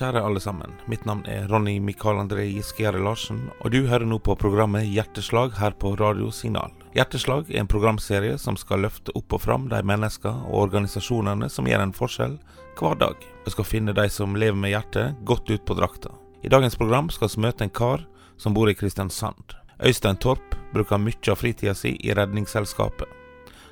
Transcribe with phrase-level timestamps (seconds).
[0.00, 0.72] kjære alle sammen.
[0.88, 5.52] Mitt navn er Ronny Mikael André Giskejære Larsen, og du hører nå på programmet Hjerteslag
[5.58, 6.72] her på Radio Signal.
[6.96, 11.68] Hjerteslag er en programserie som skal løfte opp og fram de mennesker og organisasjonene som
[11.68, 12.38] gjør en forskjell
[12.80, 13.28] hver dag.
[13.44, 16.14] Vi skal finne de som lever med hjertet godt ut på drakta.
[16.40, 18.06] I dagens program skal vi møte en kar
[18.40, 19.56] som bor i Kristiansand.
[19.84, 23.08] Øystein Torp bruker mye av fritida si i Redningsselskapet.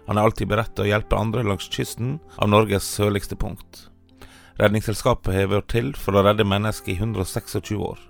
[0.08, 3.88] Han er alltid beredt til å hjelpe andre langs kysten av Norges sørligste punkt.
[4.58, 8.00] Redningsselskapet har vært til for å redde mennesker i 126 år,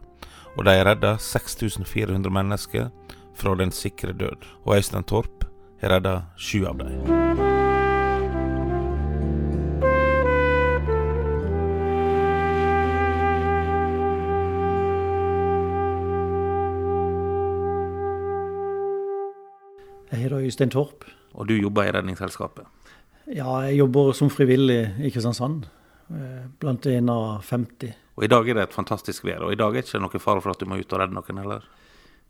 [0.57, 2.89] og de har redda 6400 mennesker
[3.37, 4.49] fra den sikre død.
[4.65, 5.45] Og Øystein Torp
[5.83, 7.05] har redda sju av dem.
[20.09, 21.05] Jeg heter Øystein Torp.
[21.37, 22.65] Og du jobber i Redningsselskapet?
[23.29, 25.69] Ja, jeg jobber som frivillig i Kristiansand.
[26.09, 27.93] Eh, blant en av 50.
[28.17, 30.21] Og I dag er det et fantastisk vær, og i dag er det ikke noe
[30.23, 31.67] fare for at du må ut og redde noen heller?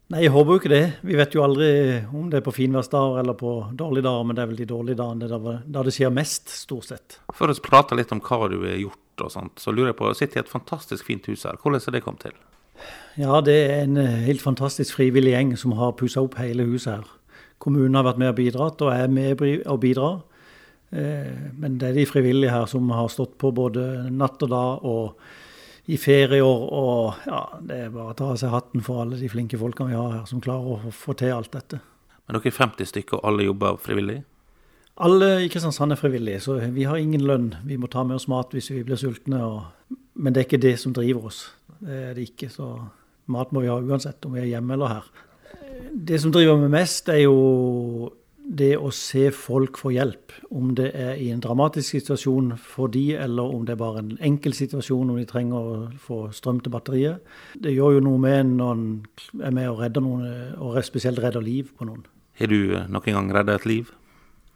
[0.09, 0.85] Nei, jeg håper jo ikke det.
[1.05, 1.69] Vi vet jo aldri
[2.17, 4.99] om det er på finværsdager eller på dårlige dager, men det er vel de dårlige
[4.99, 7.19] dagene da det skjer mest, stort sett.
[7.37, 10.11] Før vi prater litt om hva du har gjort og sånt, så lurer jeg på,
[10.17, 11.61] sitter i et fantastisk fint hus her.
[11.61, 12.39] Hvordan er det kommet til?
[13.21, 16.97] Ja, det er en eh, helt fantastisk frivillig gjeng som har pussa opp hele huset
[16.97, 17.15] her.
[17.63, 20.21] Kommunen har vært med og bidratt, og er med og bidrar.
[20.91, 24.89] Eh, men det er de frivillige her som har stått på både natt og dag
[24.89, 25.29] og
[25.89, 26.65] i ferieår.
[26.79, 29.93] Og ja, det er bare å ta av seg hatten for alle de flinke folkene
[29.93, 31.81] vi har her, som klarer å få til alt dette.
[32.27, 34.19] Men dere er 50 stykker, og alle jobber frivillig?
[35.07, 37.53] Alle i Kristiansand er frivillige, så vi har ingen lønn.
[37.65, 39.41] Vi må ta med oss mat hvis vi blir sultne.
[39.47, 39.97] Og...
[40.19, 41.45] Men det er ikke det som driver oss.
[41.79, 42.51] Det er det ikke.
[42.51, 42.67] Så
[43.31, 45.09] mat må vi ha uansett, om vi er hjemme eller her.
[45.95, 48.11] Det som driver meg mest, er jo
[48.49, 53.13] det å se folk få hjelp, om det er i en dramatisk situasjon for de,
[53.21, 56.73] eller om det er bare en enkel situasjon om de trenger å få strøm til
[56.73, 57.27] batteriet.
[57.61, 58.87] Det gjør jo noe med når en
[59.45, 60.25] er med og redder noen,
[60.57, 62.07] og spesielt redder liv på noen.
[62.39, 63.93] Har du eh, noen gang redda et liv?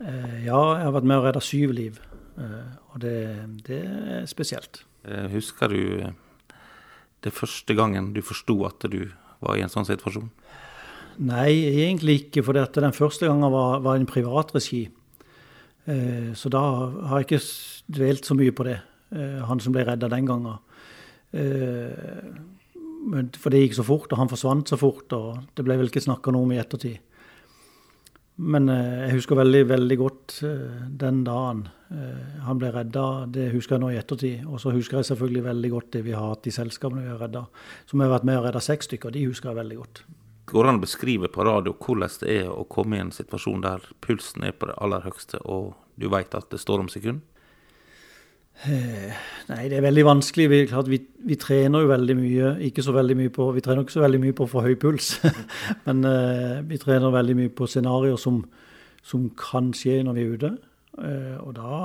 [0.01, 2.01] Eh, ja, jeg har vært med og redda syv liv.
[2.41, 3.17] Eh, og det,
[3.67, 3.83] det,
[4.17, 4.85] er spesielt.
[5.33, 6.13] Husker du
[7.23, 9.09] det første gangen du forsto at du
[9.43, 10.31] var i en sånn situasjon?
[11.19, 11.53] Nei,
[11.85, 12.45] egentlig ikke.
[12.47, 14.87] For den første gangen var, var en privatregi.
[15.87, 16.63] Eh, så da
[17.11, 17.45] har jeg ikke
[17.99, 18.79] dvelt så mye på det.
[19.13, 20.59] Eh, han som ble redda den gangen.
[21.33, 22.33] Eh,
[23.43, 25.13] for det gikk så fort, og han forsvant så fort.
[25.13, 27.01] Og det ble vel ikke snakka noe om i ettertid.
[28.41, 33.05] Men eh, jeg husker veldig, veldig godt eh, den dagen eh, han ble redda.
[33.33, 34.47] Det husker jeg nå i ettertid.
[34.49, 37.21] Og så husker jeg selvfølgelig veldig godt det vi har hatt i selskapene vi har
[37.21, 37.45] redda.
[37.91, 39.15] Som har vært med og redda seks stykker.
[39.15, 40.05] De husker jeg veldig godt.
[40.53, 43.63] Går det an å beskrive på radio hvordan det er å komme i en situasjon
[43.65, 47.23] der pulsen er på det aller høyeste, og du vet at det står om sekund?
[48.69, 49.15] Eh,
[49.49, 50.49] nei, det er veldig vanskelig.
[50.53, 52.51] Vi, klart, vi, vi, trener jo veldig mye.
[52.69, 55.15] Ikke så veldig mye på, vi trener ikke så veldig mye på få høy puls,
[55.87, 58.43] men uh, vi trener veldig mye på scenarioer som,
[59.01, 60.53] som, kan skje når vi er ute.
[61.01, 61.81] Uh, og da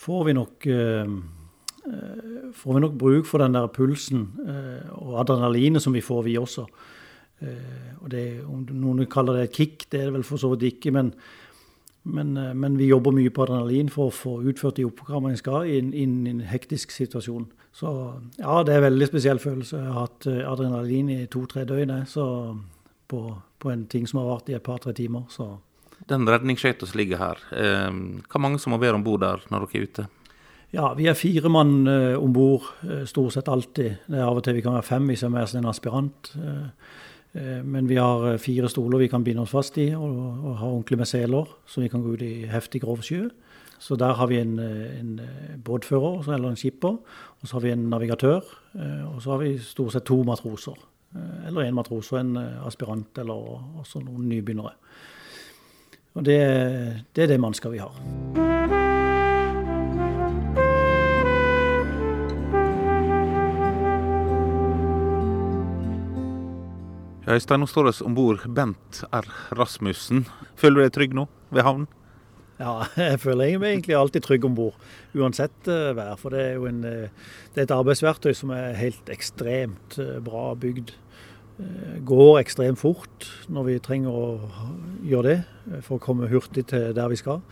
[0.00, 1.14] får vi nok uh,
[2.56, 4.28] får vi nok bruk for den der pulsen
[4.94, 6.68] og adrenalinet som vi får, vi også.
[7.42, 10.52] Eh, og det, Om noen kaller det et kick, det er det vel for så
[10.52, 10.92] vidt ikke.
[10.94, 11.12] Men,
[12.04, 15.42] men, eh, men, vi jobber mye på adrenalin for å få utført de oppgavene vi
[15.42, 15.92] skal i en,
[16.28, 17.48] en, hektisk situasjon.
[17.72, 17.88] Så
[18.38, 19.80] ja, det er en veldig spesiell følelse.
[19.80, 22.26] Jeg har hatt eh, adrenalin i to-tre døgn så
[23.08, 23.26] på,
[23.58, 25.28] på, en ting som har vart i et par-tre timer.
[25.32, 25.54] så...
[26.10, 27.92] Den redningsskøyta som ligger her, eh,
[28.26, 30.08] hva mange som må være om bord der når dere er ute?
[30.72, 32.64] Ja, Vi er fire mann eh, om bord
[33.06, 33.98] stort sett alltid.
[34.08, 35.68] Det er Av og til vi kan være fem hvis vi er med som en
[35.70, 36.30] aspirant.
[36.40, 36.92] Eh,
[37.64, 40.68] men vi har eh, fire stoler vi kan binde oss fast i, og, og har
[40.68, 43.24] ordentlig med seler, så vi kan gå ut i heftig grov sjø.
[43.82, 45.20] Så der har vi en, eh, en
[45.64, 46.98] båtfører, eller en skipper,
[47.40, 48.58] og så har vi en navigatør.
[49.12, 50.78] Og så har vi stort sett to matroser.
[51.46, 53.34] Eller én matros og en aspirant, eller
[53.82, 54.72] også noen nybegynnere.
[56.14, 56.40] Og det,
[57.12, 58.91] det er det mannskapet vi har.
[67.32, 69.24] Øystein, nå står vi om bord Bent R.
[69.56, 70.26] Rasmussen.
[70.58, 71.22] Føler du deg trygg nå
[71.54, 71.86] ved havnen?
[72.58, 74.74] Ja, jeg føler meg egentlig alltid trygg om bord,
[75.16, 76.18] uansett uh, vær.
[76.20, 80.18] For det er jo en, uh, det er et arbeidsverktøy som er helt ekstremt uh,
[80.24, 80.92] bra bygd.
[82.08, 84.26] Går ekstremt fort når vi trenger å
[85.06, 87.42] gjøre det for å komme hurtig til der vi skal.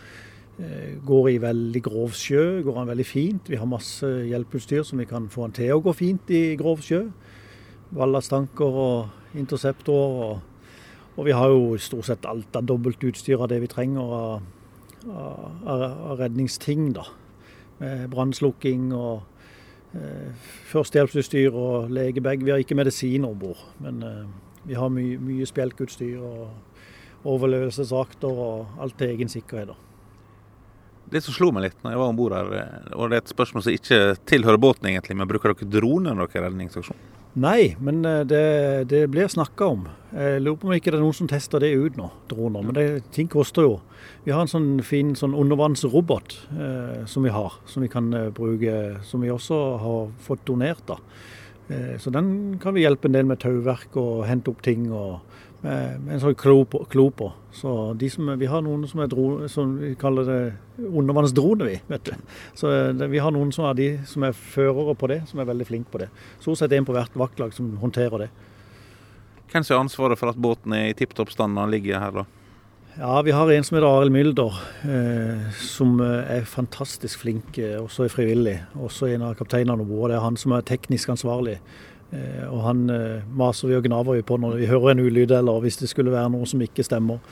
[1.07, 3.53] Går i veldig grov sjø, går han veldig fint.
[3.53, 6.83] Vi har masse hjelpeutstyr som vi kan få han til å gå fint i grov
[6.83, 7.05] sjø.
[7.95, 10.23] Ballastanker og interceptorer.
[10.27, 14.47] Og, og, vi har jo stort sett alt av dobbeltutstyr av det vi trenger av,
[15.11, 16.93] av, av redningsting.
[16.97, 17.07] da.
[17.81, 19.27] Med brannslukking og
[20.71, 22.45] førstehjelpsutstyr og legebag.
[22.45, 24.05] Vi har ikke medisin om bord, men
[24.63, 29.75] vi har mye, mye spjelkutstyr og overlevelsesakter og alt til egen sikkerhet.
[31.11, 32.53] Det som slo meg litt når jeg var om bord her,
[32.95, 34.01] og det er et spørsmål som ikke
[34.31, 37.01] tilhører båten egentlig, men bruker dere droner når dere redningsaksjon?
[37.39, 39.85] Nei, men eh, det, det blir snakka om.
[40.11, 42.65] Jeg lurer på om ikke det er noen som tester det ut nå, droner.
[42.67, 43.77] Men det, ting koster jo.
[44.25, 48.33] Vi har en sånn fin sånn undervannsrobot eh, som vi har, som vi kan eh,
[48.35, 48.75] bruke,
[49.07, 50.83] som vi også har fått donert.
[50.91, 50.99] da.
[51.71, 54.91] Eh, så den kan vi hjelpe en del med tauverk og hente opp ting.
[54.91, 55.21] og
[55.61, 57.31] med, med en sånn klo på, klo på.
[57.53, 57.73] Så
[58.15, 60.41] som, Vi har noen som er drone, som vi kaller det
[60.87, 61.81] undervannsdrone, vi.
[61.87, 62.13] vet du.
[62.55, 65.41] Så eh, det, Vi har noen som er de som er førere på det, som
[65.41, 66.11] er veldig flinke på det.
[66.41, 68.31] Stort sett en på hvert vaktlag som håndterer det.
[69.51, 72.05] Hvem som har ansvaret for at båten er i tipp topp stand når den ligger
[72.05, 72.27] her, da?
[72.99, 78.05] Ja, Vi har en som heter Arild Mylder, eh, som er fantastisk flink, eh, også
[78.05, 78.57] er frivillig.
[78.79, 80.11] Også en av kapteinene om bord.
[80.11, 81.59] Det er han som er teknisk ansvarlig.
[82.11, 85.31] Eh, og han eh, maser vi og gnaver vi på når vi hører en ulyd
[85.37, 87.23] eller hvis det skulle være noe som ikke stemmer.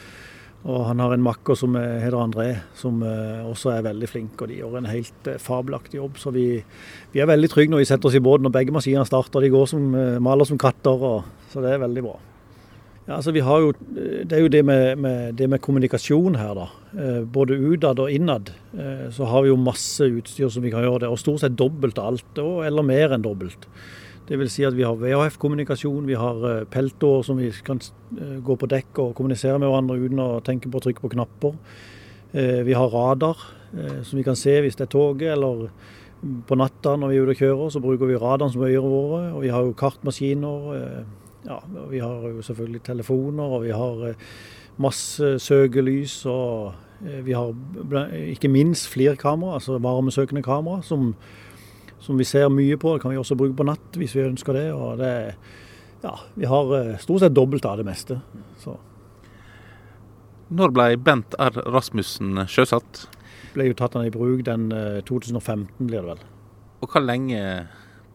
[0.69, 4.39] Og han har en makker som heter André, som eh, også er veldig flink.
[4.43, 6.19] Og de gjør en helt fabelaktig jobb.
[6.19, 6.47] Så vi,
[7.13, 9.43] vi er veldig trygge når vi setter oss i båten og begge maskinene starter.
[9.43, 9.87] De går som
[10.23, 12.17] maler som katter, og, så det er veldig bra.
[13.09, 16.59] Ja, altså vi har jo, Det er jo det med, med, det med kommunikasjon her,
[16.59, 16.67] da.
[17.33, 18.51] Både utad og innad.
[19.15, 22.03] Så har vi jo masse utstyr som vi kan gjøre det, og stort sett dobbelt
[22.03, 23.71] av alt, eller mer enn dobbelt.
[24.29, 27.81] Vil si at vi har VHF-kommunikasjon, vi har eh, peltår som vi kan
[28.45, 31.57] gå på dekk og kommunisere med hverandre uten å tenke på å trykke på knapper.
[32.29, 33.41] Vi har radar
[34.05, 35.71] som vi kan se hvis det er toget, eller
[36.45, 39.21] på natta når vi er ute og kjører, så bruker vi radaren som øyre våre.
[39.33, 41.07] Og vi har jo kartmaskiner
[41.49, 44.15] ja, vi har jo selvfølgelig telefoner, og vi har eh,
[44.77, 46.21] masse søkelys.
[46.27, 46.73] Og
[47.07, 47.55] eh, vi har
[48.35, 51.15] ikke minst flirkamera, altså varmesøkende kamera, som,
[52.01, 52.95] som, vi ser mye på.
[52.95, 54.67] Det kan vi også bruke på natt hvis vi ønsker det.
[54.73, 55.13] og det
[56.03, 58.21] ja, Vi har eh, stort sett dobbelt av det meste.
[58.63, 58.77] Så.
[60.49, 61.63] Når ble Bent R.
[61.69, 63.07] Rasmussen sjøsatt?
[63.55, 64.69] Ble jo tatt han i bruk den
[65.09, 66.25] 2015, blir det vel.
[66.85, 67.41] Og hvor lenge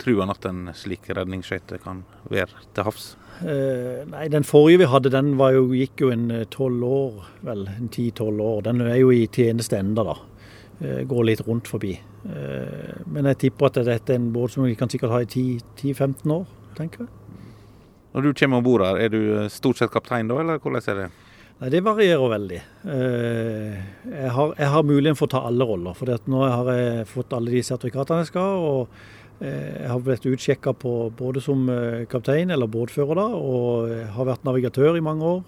[0.01, 3.13] tror han at en slik redningsskøyte kan være til havs?
[3.41, 7.67] Eh, nei, Den forrige vi hadde, den jo, gikk jo en eh, tolv år, vel.
[7.67, 8.61] En ti-tolv år.
[8.69, 10.17] Den er jo i tjeneste enda, da.
[10.79, 11.95] Eh, går litt rundt forbi.
[12.23, 15.27] Eh, men jeg tipper at dette er en båt som vi kan sikkert ha i
[15.27, 16.45] 10-15 år,
[16.77, 17.11] tenker jeg.
[18.13, 20.87] Når du kommer om bord her, er du eh, stort sett kaptein da, eller hvordan
[20.93, 21.09] er det?
[21.59, 22.61] Nei, Det varierer veldig.
[22.93, 23.81] Eh,
[24.13, 25.97] jeg har, jeg har muligheten for å ta alle roller.
[25.97, 28.63] For nå har jeg fått alle de sertifikatene jeg skal.
[28.69, 29.11] og
[29.43, 31.65] jeg har blitt utsjekka både som
[32.07, 35.41] kaptein eller båtfører da, og har vært navigatør i mange år.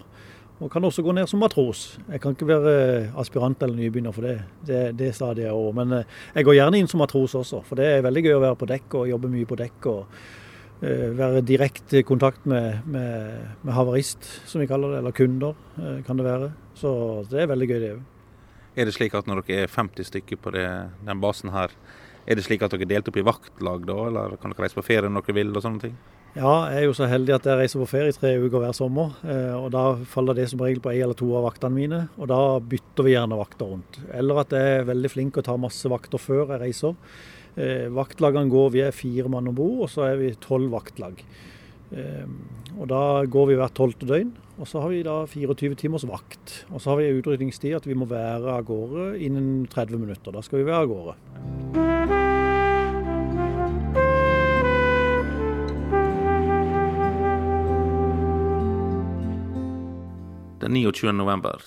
[0.56, 1.98] Og kan også gå ned som matros.
[2.08, 2.72] Jeg kan ikke være
[3.20, 4.38] aspirant eller nybegynner for det.
[4.64, 5.74] Det, det stadiet over.
[5.76, 8.42] Men eh, jeg går gjerne inn som matros også, for det er veldig gøy å
[8.46, 9.90] være på dekk og jobbe mye på dekk.
[9.92, 10.16] og
[10.80, 15.60] uh, Være direkte i kontakt med, med, med, havarist, som vi kaller det, eller kunder,
[16.08, 16.50] kan det være.
[16.76, 16.90] Så
[17.28, 18.02] det er veldig gøy, det òg.
[18.76, 20.66] Er det slik at når dere er 50 stykker på det,
[21.04, 21.72] den basen her,
[22.26, 24.76] er det slik at dere er delt opp i vaktlag da, eller kan dere reise
[24.76, 25.96] på ferie når dere vil og sånne ting?
[26.36, 29.14] Ja, jeg er jo så heldig at jeg reiser på ferie tre uker hver sommer.
[29.24, 32.28] Eh, og Da faller det som regel på én eller to av vaktene mine, og
[32.28, 33.96] da bytter vi gjerne vakter rundt.
[34.12, 36.92] Eller at jeg er veldig flink å ta masse vakter før jeg reiser.
[37.56, 41.24] Eh, vaktlagene går, vi er fire mann om bord, og så er vi tolv vaktlag.
[41.96, 42.28] Eh,
[42.76, 46.66] og Da går vi hvert tolvte døgn, og så har vi da 24 timers vakt.
[46.70, 50.36] Og så har vi utrydningstid at vi må være av gårde innen 30 minutter.
[50.36, 52.25] Da skal vi være av gårde.
[60.60, 61.12] Den 29.
[61.12, 61.60] november,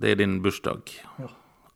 [0.00, 0.88] det er din bursdag.
[1.20, 1.26] Ja.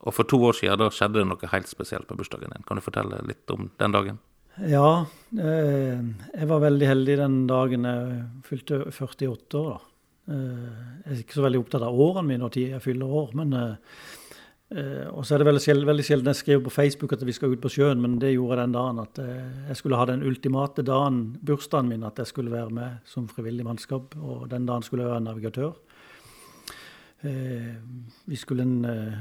[0.04, 2.64] Og for to år siden da skjedde det noe helt spesielt på bursdagen din.
[2.68, 4.21] Kan du fortelle litt om den dagen?
[4.71, 9.75] Ja, eh, jeg var veldig heldig den dagen jeg fylte 48 år.
[9.75, 10.35] da.
[10.35, 10.71] Eh,
[11.04, 13.76] jeg er ikke så veldig opptatt av årene mine når jeg fyller år, men eh,
[15.12, 17.52] og så er det veldig sjelden, veldig sjelden jeg skriver på Facebook at vi skal
[17.52, 19.02] ut på sjøen, men det gjorde jeg den dagen.
[19.04, 19.21] At
[19.68, 23.68] jeg skulle ha den ultimate dagen, bursdagen min, at jeg skulle være med som frivillig
[23.68, 24.16] mannskap.
[24.16, 25.76] Og den dagen skulle jeg være navigatør.
[27.25, 27.75] Eh,
[28.25, 29.21] vi skulle en eh,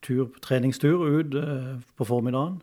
[0.00, 2.60] tur, treningstur ut eh, på formiddagen.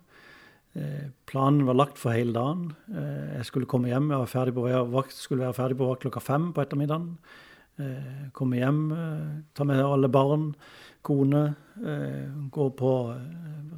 [1.26, 2.68] Planen var lagt for hele dagen.
[2.94, 6.22] Jeg skulle komme hjem, jeg var ferdig på vakt, skulle være ferdig på vakt klokka
[6.22, 7.08] fem på ettermiddagen.
[8.38, 8.84] Komme hjem,
[9.58, 10.46] ta med alle barn,
[11.04, 11.42] kone.
[12.54, 12.94] Gå på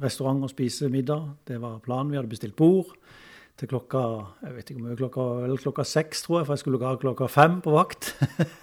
[0.04, 1.32] restaurant og spise middag.
[1.48, 2.12] Det var planen.
[2.12, 2.92] Vi hadde bestilt bord
[3.56, 4.04] til klokka
[4.44, 5.26] jeg vet ikke hvor mye, klokka,
[5.64, 8.12] klokka seks, tror jeg, for jeg skulle gå av klokka fem på vakt.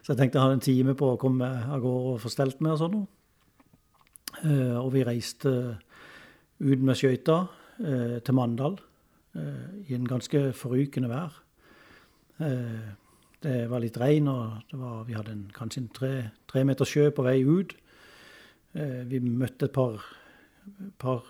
[0.00, 2.62] Så jeg tenkte jeg hadde en time på å komme av gårde og få stelt
[2.64, 3.00] med og sånn.
[4.40, 5.52] Uh, og vi reiste
[6.60, 8.78] ut med skøyta uh, til Mandal.
[9.86, 11.36] i en ganske forrykende vær.
[13.42, 16.10] det var litt regn, og var, vi hadde en, kanskje en tre,
[16.50, 17.76] tre meter sjø på vei ut.
[19.06, 20.02] vi møtte et par,
[20.98, 21.22] par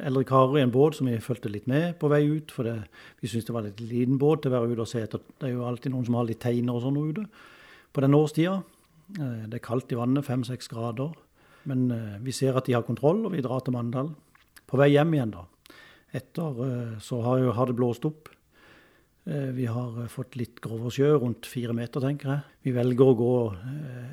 [0.00, 2.50] eldre karer i en båt som vi fulgte litt med på vei ut.
[2.50, 2.78] For det,
[3.20, 5.20] vi syntes det var litt liten båt til å være ute og se etter.
[5.36, 7.28] Det er jo alltid noen som har litt teiner og sånn ute
[7.92, 8.60] på den årstida.
[9.08, 11.14] Det er kaldt i vannet, fem-seks grader.
[11.68, 11.88] Men
[12.24, 14.12] vi ser at de har kontroll, og vi drar til Mandal.
[14.68, 15.46] På vei hjem igjen, da.
[16.16, 18.30] Etter så har, har det blåst opp.
[19.28, 22.44] Vi har fått litt grovere sjø, rundt fire meter, tenker jeg.
[22.64, 23.34] Vi velger å gå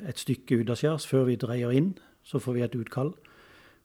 [0.08, 1.94] et stykke utaskjærs før vi dreier inn.
[2.26, 3.14] Så får vi et utkall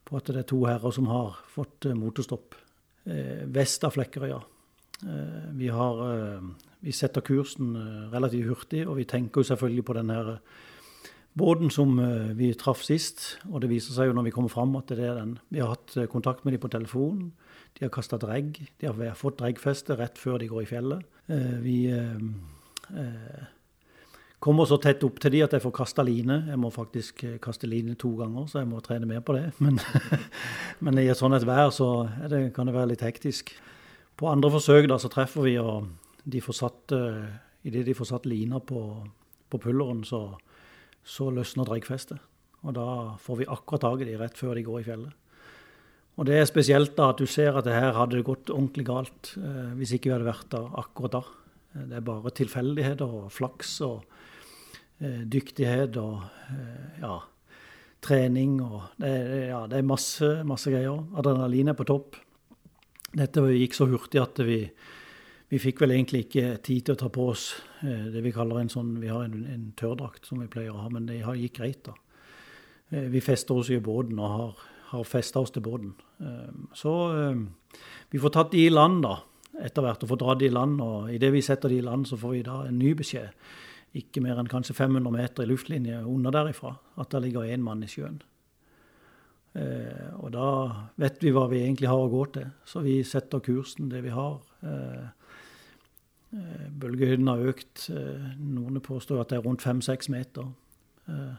[0.08, 2.58] på at det er to herrer som har fått motorstopp
[3.54, 4.42] vest av Flekkerøya.
[5.02, 6.02] Vi, har,
[6.86, 7.74] vi setter kursen
[8.12, 10.36] relativt hurtig, og vi tenker jo selvfølgelig på den her
[11.34, 13.38] båten som eh, vi traff sist.
[13.52, 15.38] Og det viser seg jo når vi kommer fram at det er den.
[15.54, 17.32] Vi har hatt eh, kontakt med dem på telefonen.
[17.78, 18.60] De har kasta dregg.
[18.82, 21.20] De har fått dreggfeste rett før de går i fjellet.
[21.32, 21.80] Eh, vi
[24.42, 26.42] kommer så tett opp til de at jeg får kasta line.
[26.50, 29.46] Jeg må faktisk kaste line to ganger, så jeg må trene mer på det.
[29.64, 29.80] Men,
[30.84, 33.54] men i et sånt vær så det, kan det være litt hektisk.
[34.20, 35.88] På andre forsøk da så treffer vi, og
[36.24, 36.94] de får satt,
[37.66, 38.82] idet de får satt lina på,
[39.50, 40.38] på pulleren, så,
[41.04, 42.22] så løsner dreggfestet.
[42.62, 42.88] Og da
[43.22, 45.18] får vi akkurat tak i de rett før de går i fjellet.
[46.20, 49.32] Og det er spesielt da at du ser at det her hadde gått ordentlig galt
[49.40, 51.22] eh, hvis ikke vi hadde vært der akkurat da.
[51.74, 54.04] Eh, det er bare tilfeldigheter og flaks og
[55.02, 56.20] eh, dyktighet og
[56.52, 57.16] eh, ja,
[58.04, 59.14] trening og det,
[59.50, 61.00] ja, det er masse, masse greier.
[61.18, 62.20] Adrenalin er på topp.
[63.12, 64.62] Dette gikk så hurtig at vi,
[65.52, 67.48] vi fikk vel egentlig ikke tid til å ta på oss
[67.84, 70.86] eh, det vi kaller en sånn Vi har en, en tørrdrakt som vi pleier å
[70.86, 71.98] ha, men det gikk greit, da.
[72.92, 74.64] Eh, vi fester oss i båten og har,
[74.94, 75.92] har festa oss til båten.
[76.24, 76.94] Eh, så
[78.12, 79.18] vi får tatt de i land, da,
[79.60, 80.80] etter hvert, og får dratt de i land.
[80.84, 83.36] Og idet vi setter de i land, så får vi da en ny beskjed.
[84.00, 87.84] Ikke mer enn kanskje 500 meter i luftlinje under derifra, at der ligger én mann
[87.84, 88.22] i sjøen.
[89.54, 90.50] Eh, og da
[91.02, 94.14] vet vi hva vi egentlig har å gå til, så vi setter kursen det vi
[94.16, 94.40] har.
[94.64, 95.10] Eh,
[96.32, 97.90] Eh, bølgehøyden har økt.
[97.92, 100.54] Eh, noen påstår at det er rundt fem-seks meter.
[101.10, 101.36] Eh,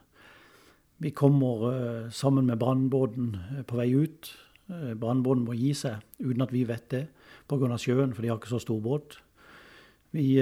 [1.01, 4.37] vi kommer sammen med brannbåten på vei ut.
[4.69, 7.09] Brannbåten må gi seg uten at vi vet det,
[7.49, 7.77] pga.
[7.77, 9.17] sjøen, for de har ikke så stor båt.
[10.13, 10.39] Vi,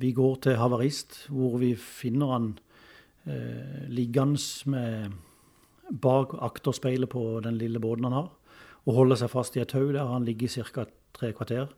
[0.00, 2.58] vi går til havarist, hvor vi finner han
[3.92, 5.12] liggende med
[5.90, 8.30] bak akterspeilet på den lille båten han har,
[8.84, 10.86] og holder seg fast i et tau der han ligger i ca.
[11.14, 11.68] tre kvarter.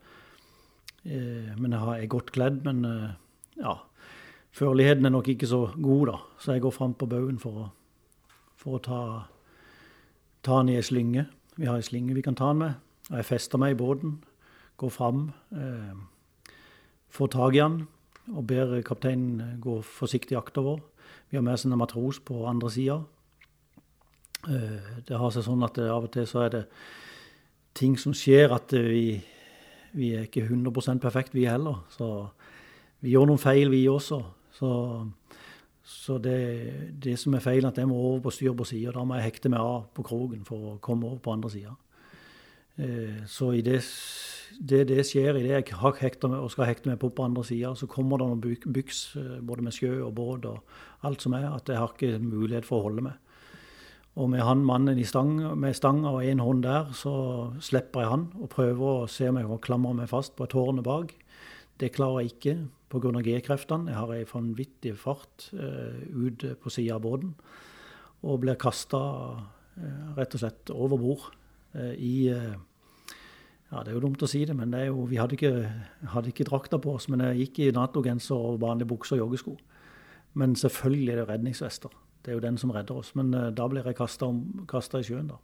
[1.05, 2.65] Eh, men jeg er godt kledd.
[2.65, 3.11] Men eh,
[3.63, 3.77] ja,
[4.53, 6.17] førligheten er nok ikke så god, da.
[6.39, 7.73] Så jeg går fram på baugen for
[8.67, 9.01] for å ta,
[10.43, 11.27] ta han i ei slynge.
[11.55, 12.81] Vi har ei slynge vi kan ta han med.
[13.13, 14.17] Og jeg fester meg i båten,
[14.81, 15.95] går fram, eh,
[17.15, 17.85] får tak i han
[18.35, 20.81] og ber kapteinen gå forsiktig aktover.
[21.31, 23.05] Vi har med oss en matros på andre sida.
[24.47, 26.61] Det har seg sånn at av og til så er det
[27.77, 29.19] ting som skjer at vi
[29.97, 31.81] vi er ikke 100% perfekt, vi heller.
[31.93, 32.29] Så
[33.01, 34.21] vi gjør noen feil, vi også.
[34.57, 34.71] Så,
[35.87, 36.37] så det,
[37.03, 38.93] det, som er feilen, at jeg må over på styr på sida.
[38.97, 41.75] Da må jeg hekte meg av på kroken for å komme over på andre sida.
[42.77, 43.81] Eh, så i det,
[44.61, 47.45] det, det skjer, det jeg har hekta meg og skal hekte meg på på andre
[47.49, 51.37] sida, så kommer det noen byks, eh, både med sjø og båt og alt som
[51.39, 53.17] er, at jeg har ikke mulighet for å holde meg.
[54.17, 58.23] Og med han mannen stang, med stanga og én hånd der, så slipper jeg han
[58.41, 61.13] og prøver å se om jeg kan klamre meg fast på et tårn bak.
[61.77, 62.55] Det klarer jeg ikke
[62.89, 63.13] pga.
[63.21, 63.91] G-kreftene.
[63.93, 67.35] Jeg har ei vanvittig fart uh, ut på sida av båten.
[68.25, 69.03] Og blir kasta
[69.37, 69.43] uh,
[69.77, 71.29] eh, rett og slett over bord
[71.77, 75.35] uh, i Ja, det er jo dumt å si det, men det jo, vi hadde
[75.35, 75.53] ikke,
[76.15, 77.11] hadde ikke drakta på oss.
[77.13, 79.57] Men jeg gikk i Nato-genser og vanlige bukser og joggesko.
[80.39, 82.06] Men selvfølgelig er det redningsvester.
[82.27, 83.13] Det er jo den som redder oss.
[83.15, 85.39] Men uh, da blir jeg kasta i sjøen, da.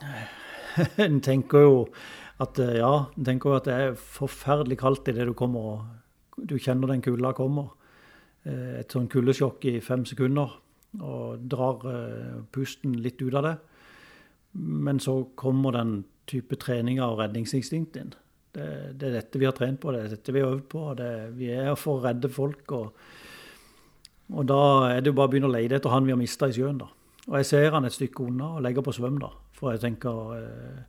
[1.06, 1.78] en tenker jo
[2.44, 6.44] at uh, ja, en tenker jo at det er forferdelig kaldt idet du kommer og
[6.50, 7.72] du kjenner den kulda kommer.
[8.44, 10.58] Uh, et sånn kuldesjokk i fem sekunder
[11.00, 11.84] og drar
[12.50, 13.56] pusten litt ut av det.
[14.58, 18.10] Men så kommer den type treninga og redningsinstinkt inn.
[18.50, 18.66] Det,
[18.98, 20.82] det, er dette vi har trent på, det er dette vi har øvd på.
[20.98, 22.74] Det, vi er for å redde folk.
[22.74, 22.90] og
[24.30, 24.62] og da
[24.94, 26.78] er det jo bare å begynne å lete etter han vi har mista i sjøen,
[26.80, 26.88] da.
[27.28, 29.30] Og jeg ser han et stykke unna og legger på svøm, da.
[29.58, 30.80] For jeg tenker eh,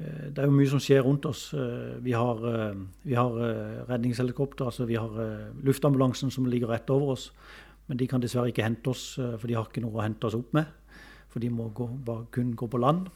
[0.00, 1.52] eh Det er jo mye som skjer rundt oss.
[1.54, 2.74] Eh, vi har, eh,
[3.04, 3.32] vi har
[3.88, 5.10] redningshelikopter, altså vi har
[5.62, 7.30] luftambulansen som ligger rett over oss.
[7.88, 10.34] Men de kan dessverre ikke hente oss, for de har ikke noe å hente oss
[10.34, 10.66] opp med.
[11.28, 13.08] For de må gå, bare kun gå på land.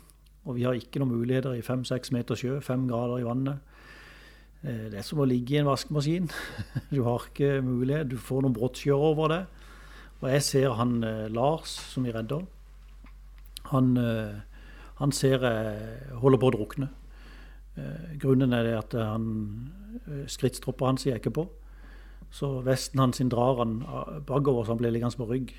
[0.44, 3.58] Og vi har ikke noen muligheter i fem-seks meter sjø, fem grader i vannet.
[4.64, 6.30] Eh, det er som å ligge i en vaskemaskin.
[6.94, 8.08] Du har ikke mulighet.
[8.08, 9.42] Du får noen bråttskjør over det.
[10.22, 12.46] Og jeg ser han eh, Lars, som vi redder.
[13.72, 13.94] Han,
[15.00, 16.88] han ser jeg holder på å drukne.
[18.20, 19.24] Grunnen er det at han,
[20.28, 21.46] skrittstroppa hans ikke på.
[22.28, 23.78] Så vesten hans drar han
[24.28, 25.54] bakover, så han blir liggende på rygg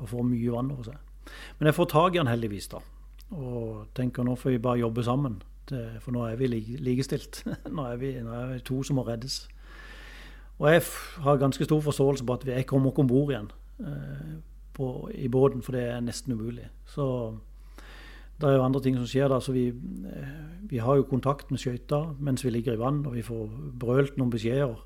[0.00, 1.28] og får mye vann over seg.
[1.58, 2.80] Men jeg får tak i han heldigvis, da.
[3.36, 5.36] Og tenker nå får vi bare jobbe sammen,
[5.72, 6.48] for nå er vi
[6.82, 7.42] likestilt.
[7.76, 9.44] Nå er vi, nå er vi to som må reddes.
[10.58, 10.82] Og jeg
[11.24, 14.36] har ganske stor forståelse på at jeg kommer ikke om bord igjen eh,
[14.74, 16.68] på, i båten, for det er nesten umulig.
[16.86, 17.06] Så
[18.38, 19.40] det er jo andre ting som skjer da.
[19.42, 20.34] Så vi, eh,
[20.70, 23.48] vi har jo kontakt med skøyta mens vi ligger i vann, og vi får
[23.80, 24.76] brølt noen beskjeder.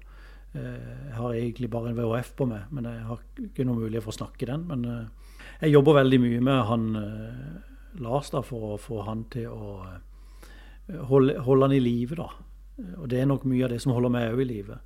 [0.54, 4.06] Eh, jeg har egentlig bare en VHF på meg, men jeg har ikke noen mulighet
[4.06, 4.64] for å snakke den.
[4.70, 5.10] Men
[5.60, 6.90] jeg jobber veldig mye med han
[8.02, 9.98] Lars da, for å få han til å eh,
[11.10, 12.16] holde, holde han i live.
[12.18, 12.28] da.
[12.98, 14.78] Og det er nok mye av det som holder meg òg i live.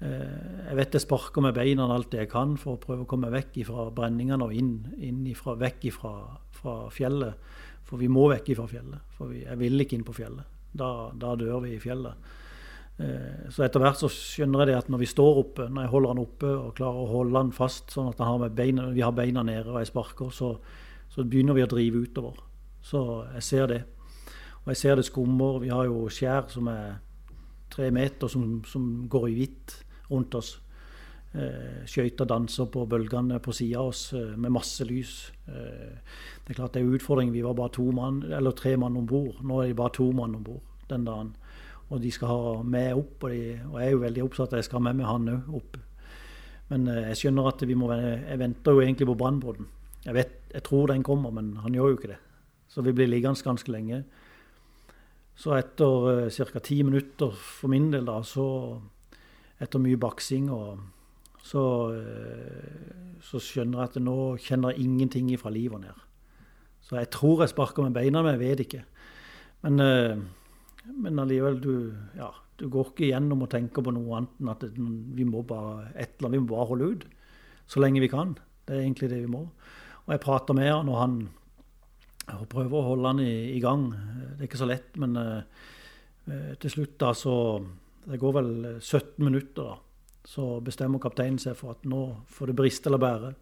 [0.00, 3.08] Eh, jeg vet jeg sparker med beina alt det jeg kan for å prøve å
[3.08, 6.14] komme vekk fra brenningene og inn, inn ifra, vekk ifra,
[6.56, 7.50] fra fjellet.
[7.84, 9.16] For vi må vekk fra fjellet.
[9.16, 10.58] For vi, jeg vil ikke inn på fjellet.
[10.72, 12.30] Da, da dør vi i fjellet.
[13.00, 15.92] Eh, så etter hvert så skjønner jeg det at når vi står oppe, når jeg
[15.94, 19.14] holder han oppe og klarer å holde han fast sånn at har beina, vi har
[19.16, 20.54] beina nede og jeg sparker, så,
[21.12, 22.42] så begynner vi å drive utover.
[22.84, 23.00] Så
[23.36, 23.82] jeg ser det.
[24.64, 25.60] Og jeg ser det skummer.
[25.62, 26.98] Vi har jo skjær som er
[27.70, 29.76] tre meter, som, som går i hvitt
[30.10, 30.56] rundt oss.
[31.30, 35.30] Eh, Skøyter danser på bølgene på sida av oss eh, med masse lys.
[35.46, 35.92] Eh,
[36.44, 37.30] det er klart det er en utfordring.
[37.32, 39.38] Vi var bare to mann, eller tre mann om bord.
[39.46, 41.36] Nå er de bare to mann om bord den dagen.
[41.90, 44.58] Og de skal ha meg opp, og, de, og jeg er jo veldig oppsatt av
[44.58, 45.78] at jeg skal ha med meg han òg opp.
[46.70, 49.70] Men eh, jeg skjønner at vi må Jeg venter jo egentlig på brannbåten.
[50.04, 52.20] Jeg, vet, jeg tror den kommer, men han gjør jo ikke det.
[52.70, 54.04] Så vi blir liggende ganske lenge.
[55.40, 56.60] Så etter uh, ca.
[56.60, 58.44] ti minutter for min del, da, så
[59.60, 60.82] etter mye baksing og
[61.44, 61.62] så,
[61.96, 66.04] uh, så skjønner jeg at jeg nå kjenner jeg ingenting fra livet og ned.
[66.84, 68.84] Så jeg tror jeg sparker med beina, men jeg vet ikke.
[69.64, 71.74] Men, uh, men allikevel, du,
[72.18, 72.28] ja,
[72.60, 74.64] du går ikke gjennom og tenker på noe annet enn at
[75.16, 77.08] vi må bare et eller annet, vi må bare holde ut
[77.70, 78.34] så lenge vi kan.
[78.66, 79.46] Det er egentlig det vi må.
[80.04, 81.20] Og jeg prater med han, og han
[82.38, 83.88] og prøver å holde han i, i, gang.
[83.90, 85.42] Det er ikke så lett, men uh,
[86.60, 87.34] til slutt da så
[88.00, 89.76] Det går vel 17 minutter, da.
[90.24, 93.32] Så bestemmer kapteinen seg for at nå får det briste eller bære.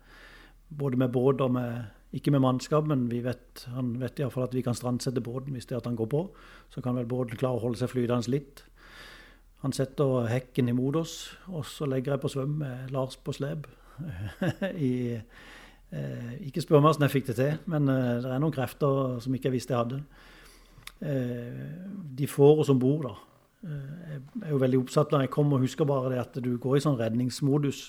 [0.79, 4.55] Både med båt og med Ikke med mannskap, men vi vet, han vet iallfall at
[4.57, 6.23] vi kan strandsette båten hvis det er at han går på.
[6.73, 8.63] Så kan vel båten klare å holde seg flytende litt.
[9.61, 11.15] Han setter hekken imot oss,
[11.51, 13.67] og så legger jeg på svøm med Lars på slep.
[14.89, 15.19] I
[15.89, 19.17] Eh, ikke spør meg hvordan jeg fikk det til, men eh, det er noen krefter
[19.25, 20.03] som ikke jeg visste jeg hadde.
[21.01, 21.65] Eh,
[22.19, 23.15] de får oss om bord, da.
[23.65, 26.53] Eh, jeg er jo veldig oppsatt når jeg kommer og husker bare det at du
[26.61, 27.83] går i sånn redningsmodus.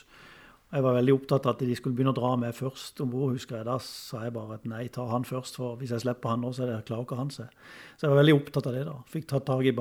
[0.69, 3.33] Jeg var veldig opptatt av at de skulle begynne å dra med først om bord,
[3.33, 3.65] husker jeg.
[3.65, 6.51] Da sa jeg bare at nei, ta han først, for hvis jeg slipper han nå,
[6.53, 7.49] så er det klarer ikke han seg.
[7.97, 8.93] Så jeg var veldig opptatt av det, da.
[9.09, 9.73] Fikk tatt tak i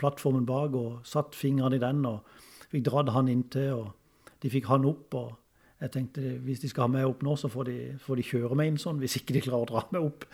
[0.00, 2.40] plattformen bak og satt fingrene i den og
[2.72, 5.18] fikk dratt han inntil, og de fikk han opp.
[5.20, 5.36] og
[5.80, 8.58] jeg tenkte hvis de skal ha meg opp nå, så får de, får de kjøre
[8.58, 10.28] meg inn sånn, hvis ikke de klarer å dra meg opp.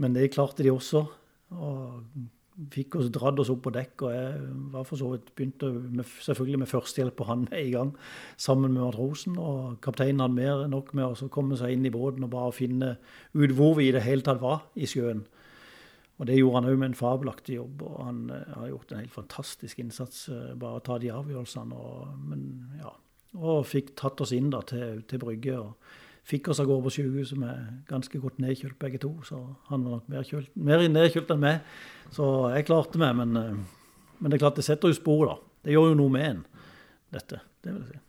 [0.00, 1.04] Men det klarte de også.
[1.54, 2.28] Og
[2.70, 4.04] fikk oss dratt oss opp på dekk.
[4.06, 7.74] Og jeg var for så vidt begynte med, selvfølgelig med førstehjelp på han med i
[7.74, 7.92] gang,
[8.40, 9.38] sammen med matrosen.
[9.40, 12.56] Og kapteinen hadde mer enn nok med å komme seg inn i båten og bare
[12.56, 12.96] finne
[13.34, 15.24] ut hvor vi i det hele tatt var i sjøen.
[16.20, 18.98] Og det gjorde han òg med en fabelaktig jobb, og han uh, har gjort en
[19.00, 20.26] helt fantastisk innsats.
[20.28, 21.78] Uh, bare å ta de avgjørelsene.
[21.80, 22.42] Og, men
[22.82, 22.92] ja,
[23.38, 25.58] og fikk tatt oss inn da til, til Brygge.
[25.58, 29.12] og Fikk oss av gårde på sykehuset med ganske godt nedkjølt begge to.
[29.26, 29.38] Så
[29.70, 31.64] han var nok mer, kjølt, mer nedkjølt enn meg.
[32.14, 35.38] Så jeg klarte meg, men, eh, men det er klart det setter jo spor, da.
[35.64, 36.44] Det gjør jo noe med en,
[37.16, 37.40] dette.
[37.64, 38.06] Det vil jeg si.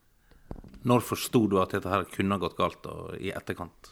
[0.87, 3.91] Når forsto du at dette her kunne gått galt og, i etterkant?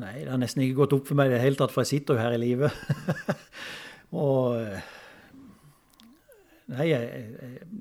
[0.00, 1.98] Nei, det har nesten ikke gått opp for meg i det hele tatt, for jeg
[1.98, 2.70] sitter jo her i live.
[4.24, 4.56] og
[6.70, 6.88] Nei,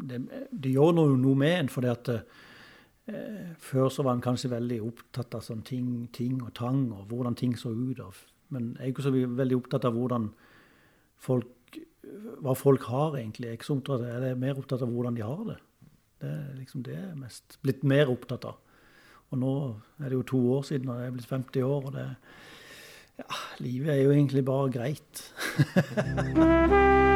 [0.10, 1.72] det, det gjør noe, noe med en.
[1.72, 6.54] For at eh, før så var en kanskje veldig opptatt av sånn ting, ting, og
[6.58, 8.02] tang, og hvordan ting så ut.
[8.04, 8.24] Og,
[8.56, 10.32] men jeg er ikke så veldig opptatt av hvordan
[11.22, 11.80] folk,
[12.42, 13.48] hva folk har, egentlig.
[13.50, 15.60] Jeg er, ikke så opptatt, jeg er mer opptatt av hvordan de har det.
[16.22, 18.60] Det er liksom det jeg er mest blitt mer opptatt av.
[19.32, 19.54] Og nå
[20.02, 22.10] er det jo to år siden, og jeg er blitt 50 år, og det
[23.22, 25.26] Ja, livet er jo egentlig bare greit.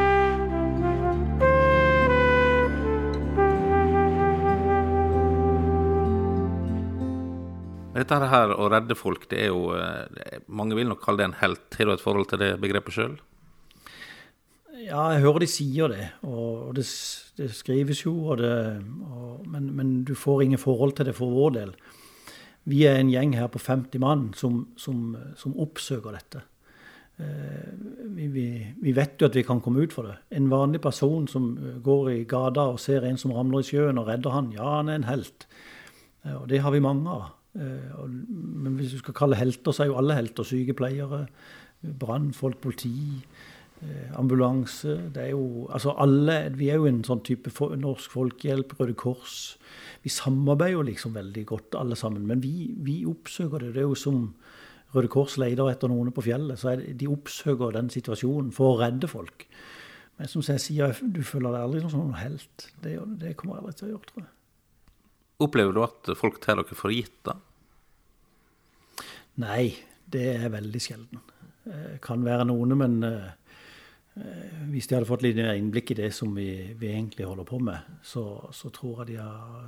[7.96, 9.72] Dette her å redde folk, det er jo
[10.52, 11.78] Mange vil nok kalle det en helt.
[11.80, 13.16] Har du et forhold til det begrepet sjøl?
[14.76, 16.84] Ja, jeg hører de sier det, og det,
[17.40, 18.52] det skrives jo, og det,
[19.08, 21.72] og, men, men, du får ingen forhold til det for vår del.
[22.68, 26.44] Vi er en gjeng her på 50 mann som, som, som oppsøker dette.
[27.18, 27.72] Eh,
[28.18, 28.46] vi, vi,
[28.82, 30.18] vi, vet jo at vi kan komme ut for det.
[30.36, 34.02] En vanlig person som eh, går i gata og ser en som ramler i sjøen
[34.02, 35.48] og redder han, ja, han er en helt.
[36.26, 37.30] Eh, og det har vi mange av.
[37.56, 40.48] Men hvis du skal kalle helter, så er jo alle helter.
[40.48, 41.26] Sykepleiere,
[42.02, 43.24] brannfolk, politi.
[43.84, 45.12] Eh, ambulanse.
[45.14, 49.58] Det er jo Altså alle Vi er jo en sånn type Norsk Folkehjelp, Røde Kors.
[50.04, 52.26] Vi samarbeider jo liksom veldig godt alle sammen.
[52.26, 53.74] Men vi, vi oppsøker det.
[53.76, 54.34] Det er jo som
[54.96, 56.60] Røde Kors leter etter noen på fjellet.
[56.60, 59.48] Så det, de oppsøker den situasjonen for å redde folk.
[60.18, 62.70] Men som jeg sier, du føler deg aldri som noen helt.
[62.82, 64.35] Det, det kommer jeg aldri til å gjøre, tror jeg.
[65.44, 67.36] Opplever du at folk tar dere for gitt, da?
[69.44, 69.74] Nei,
[70.08, 71.24] det er veldig sjelden.
[71.66, 73.34] Det kan være noen, men eh,
[74.16, 76.48] Eh, hvis de hadde fått litt innblikk i det som vi,
[76.80, 78.24] vi egentlig holder på med, så,
[78.56, 79.18] så, tror de,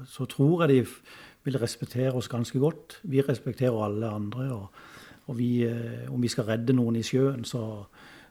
[0.08, 3.00] så, tror jeg de, vil respektere oss ganske godt.
[3.04, 4.48] Vi respekterer alle andre.
[4.56, 4.86] Og,
[5.28, 7.62] og vi, eh, om vi skal redde noen i sjøen, så,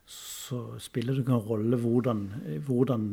[0.09, 2.25] så spiller det ingen rolle hvordan,
[2.64, 3.07] hvordan,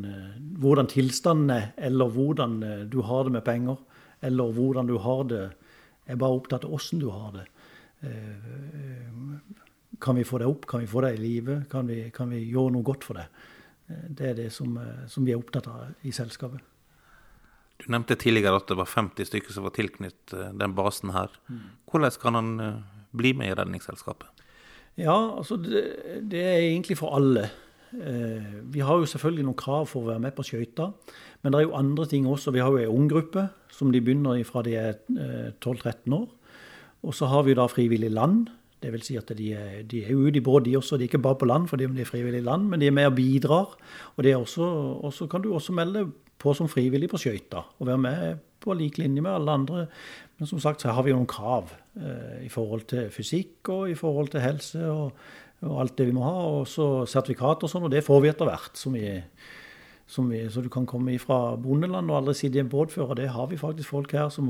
[0.63, 2.59] hvordan, tilstanden er, eller hvordan
[2.91, 3.83] du har det med penger,
[4.23, 5.43] eller hvordan du har det.
[6.03, 7.45] Jeg er bare opptatt av åssen du har det.
[8.03, 9.09] Eh,
[10.03, 10.67] kan vi få det opp?
[10.67, 11.63] Kan vi få det i live?
[11.71, 13.27] Kan, kan, vi gjøre noe godt for det?
[13.87, 16.63] Eh, det er det som, eh, som, vi er opptatt av i selskapet.
[17.83, 21.31] Du nevnte tidligere at det var 50 stykker som var tilknyttet den basen her.
[21.49, 21.63] Mm.
[21.89, 22.51] Hvordan kan han
[23.11, 24.29] bli med i Redningsselskapet?
[24.95, 25.81] Ja, altså det,
[26.29, 27.47] det er egentlig for alle.
[27.93, 30.87] Vi har jo selvfølgelig noen krav for å være med på skøyta,
[31.43, 32.53] men det er jo andre ting også.
[32.55, 34.95] Vi har jo ei unggruppe som de begynner fra de er
[35.61, 36.25] 12-13 år.
[37.03, 38.47] Og så har vi da frivillig land,
[38.83, 40.97] det vil si at de er, de er ute i båt, de også.
[40.99, 43.07] De er ikke bare på land fordi de er frivillige land, men de er med
[43.11, 43.77] og bidrar.
[44.17, 46.07] Og også kan du også melde
[46.39, 49.85] på som frivillig på skøyta og være med på lik linje med alle andre.
[50.37, 53.89] Men som sagt så har vi jo noen krav eh, i forhold til fysikk og
[53.91, 55.11] i forhold til helse og,
[55.63, 56.47] og alt det vi må ha.
[56.59, 58.77] Og så sertifikat og sånn, og det får vi etter hvert.
[58.77, 59.19] som vi
[60.29, 63.15] vi, så du kan komme fra bondeland og aldri sitte i en båtfører.
[63.15, 64.49] Det har vi faktisk folk her som,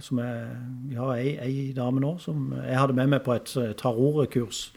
[0.00, 0.56] som er
[0.88, 4.72] Vi har ei, ei, dame nå som jeg hadde med meg på et eh, tarorekurs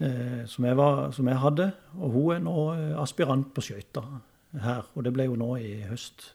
[0.00, 0.64] eh, som,
[1.12, 1.72] som, jeg hadde.
[1.98, 4.04] Og hun er nå eh, aspirant på skøyter
[4.62, 4.84] her.
[4.94, 6.34] Og det ble jo nå i høst.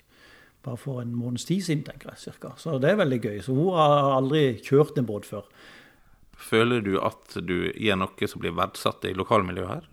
[0.64, 2.20] Bare for en måneds tid siden, tenker jeg.
[2.28, 2.56] Cirka.
[2.58, 3.40] Så det er veldig gøy.
[3.44, 5.48] Så hun har aldri kjørt en båt før.
[6.40, 9.90] Føler du at du gjør noe som blir verdsatt i lokalmiljøet her?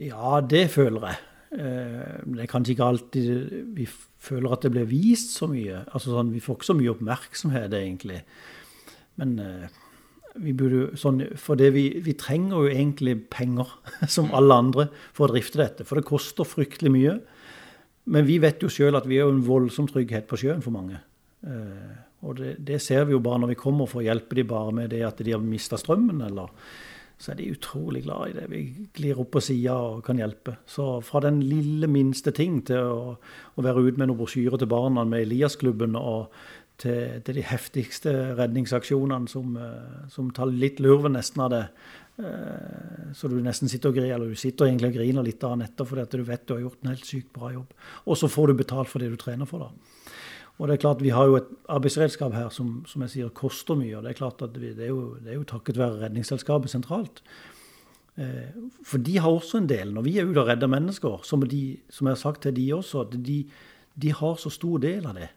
[0.00, 1.20] Ja, det føler jeg.
[1.50, 3.30] Eh, det er kanskje ikke alltid
[3.74, 3.88] vi
[4.20, 5.84] føler at det blir vist så mye.
[5.90, 8.20] Altså sånn, Vi får ikke så mye oppmerksomhet, egentlig.
[9.20, 9.78] Men eh,
[10.40, 13.72] vi burde, sånn, for det vi, vi, trenger jo egentlig penger,
[14.14, 15.86] som alle andre, for å drifte dette.
[15.88, 17.18] For det koster fryktelig mye.
[18.10, 20.74] Men vi vet jo sjøl at vi er jo en voldsom trygghet på sjøen for
[20.74, 21.02] mange.
[22.26, 24.76] Og det, det, ser vi jo bare når vi kommer for å hjelpe dem bare
[24.76, 26.52] med det at de har mista strømmen, eller
[27.20, 28.46] så er de utrolig glad i det.
[28.48, 28.60] Vi
[28.96, 30.54] glir opp på sida og kan hjelpe.
[30.68, 34.70] Så fra den lille minste ting til å, å være ute med noen brosjyrer til
[34.72, 36.32] barna med Eliasklubben, og
[36.80, 41.64] til, til, de heftigste redningsaksjonene som, eh, som tar litt lurven nesten av det.
[42.24, 45.60] Eh, så du nesten sitter og griner, eller du sitter egentlig og griner litt av
[45.64, 47.76] etter fordi at du vet du har gjort en helt sykt bra jobb.
[48.06, 49.99] Og så får du betalt for det du trener for, da.
[50.60, 53.78] Og det er klart Vi har jo et arbeidsredskap her som, som jeg sier koster
[53.80, 53.96] mye.
[53.96, 56.72] og Det er klart at vi, det, er jo, det er jo takket være Redningsselskapet
[56.72, 57.22] sentralt.
[58.20, 58.52] Eh,
[58.84, 59.94] for de har også en del.
[59.96, 62.66] Når vi er ute og redder mennesker, som, de, som jeg har sagt til de
[62.76, 63.38] også, at de,
[63.96, 65.30] de har så stor del av det.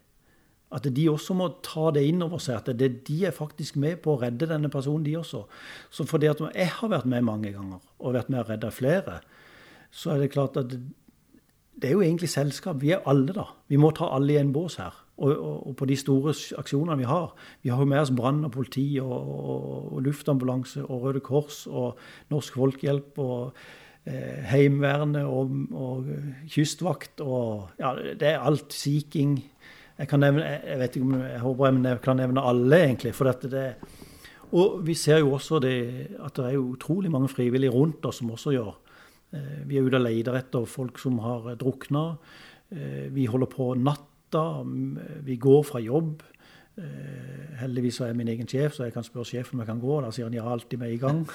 [0.73, 2.59] At de også må ta det inn over seg.
[2.59, 5.45] At det, de er faktisk med på å redde denne personen, de også.
[5.93, 9.21] Så fordi at jeg har vært med mange ganger, og vært med å redde flere,
[9.93, 10.81] så er det klart at det,
[11.79, 12.81] det er jo egentlig selskap.
[12.81, 13.47] Vi er alle, da.
[13.69, 15.03] Vi må ta alle i en bås her.
[15.13, 17.36] Og, og, på de store aksjonene vi har.
[17.62, 21.99] Vi har jo med oss brann og politi og, og, luftambulanse og Røde Kors og
[22.34, 23.52] Norsk Folkehjelp og
[24.10, 26.10] eh, Heimevernet og,
[26.49, 28.73] kystvakt og Ja, det er alt.
[28.73, 29.36] Sea.
[29.93, 33.13] Jeg kan nevne, jeg vet ikke om jeg håper jeg kan nevne alle, egentlig.
[33.13, 33.76] for dette det
[34.54, 38.32] Og vi ser jo også det, at det er utrolig mange frivillige rundt oss som
[38.32, 38.73] også gjør.
[39.34, 42.17] Eh, vi er ute og leter etter folk som har drukna.
[42.71, 44.63] Eh, vi holder på natt natta.
[45.24, 46.24] Vi går fra jobb.
[46.78, 49.80] Uh, heldigvis er jeg min egen sjef, så jeg kan spørre sjefen om jeg kan
[49.82, 50.02] gå.
[50.02, 51.28] Da sier han ja, alltid med i gang.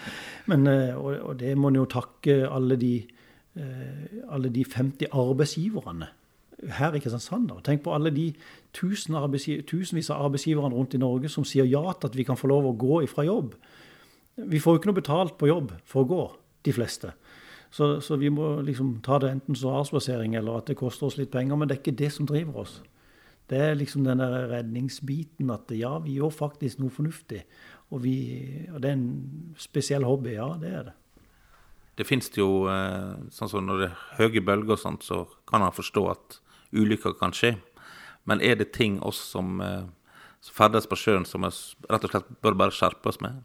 [0.50, 3.04] Men, uh, og, og, det må en jo takke alle de,
[3.58, 6.08] uh, alle de 50 arbeidsgiverne
[6.78, 7.50] her i Kristiansand.
[7.50, 7.60] Da.
[7.60, 8.30] Tenk på alle de
[8.72, 9.16] tusen
[9.68, 12.70] tusenvis av arbeidsgiverne rundt i Norge som sier ja til at vi kan få lov
[12.70, 13.52] å gå ifra jobb.
[14.36, 16.24] Vi får jo ikke noe betalt på jobb for å gå,
[16.64, 17.12] de fleste.
[17.76, 21.18] Så, så vi må liksom ta det enten som avspasering eller at det koster oss
[21.20, 21.58] litt penger.
[21.60, 22.78] Men det er ikke det som driver oss.
[23.50, 27.42] Det er liksom den der redningsbiten at ja, vi gjør faktisk noe fornuftig.
[27.90, 28.16] Og, vi,
[28.72, 29.10] og det er en
[29.60, 30.32] spesiell hobby.
[30.38, 30.96] Ja, det er det.
[31.96, 35.62] Det fins jo eh, sånn som Når det er høye bølger, og sånt, så kan
[35.64, 36.40] man forstå at
[36.76, 37.54] ulykker kan skje.
[38.28, 39.84] Men er det ting oss som, eh,
[40.40, 41.52] som ferdes på sjøen som vi
[41.92, 43.44] rett og slett bør bare skjerpe oss med?